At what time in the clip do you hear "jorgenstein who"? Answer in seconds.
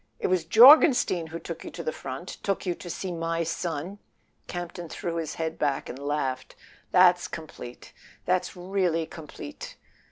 0.45-1.37